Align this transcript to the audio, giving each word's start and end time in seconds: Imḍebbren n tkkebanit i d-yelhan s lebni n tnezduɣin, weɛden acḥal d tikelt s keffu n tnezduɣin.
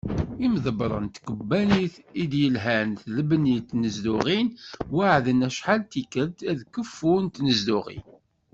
Imḍebbren 0.45 1.05
n 1.09 1.09
tkkebanit 1.13 1.95
i 2.21 2.23
d-yelhan 2.31 2.89
s 3.01 3.03
lebni 3.15 3.55
n 3.59 3.65
tnezduɣin, 3.69 4.47
weɛden 4.95 5.45
acḥal 5.47 5.81
d 5.83 5.89
tikelt 5.91 6.37
s 6.59 6.61
keffu 6.73 7.13
n 7.19 7.25
tnezduɣin. 7.35 8.05